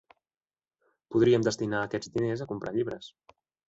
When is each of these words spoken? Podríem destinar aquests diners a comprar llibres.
Podríem 1.15 1.45
destinar 1.51 1.85
aquests 1.85 2.13
diners 2.19 2.45
a 2.49 2.53
comprar 2.55 2.79
llibres. 2.81 3.17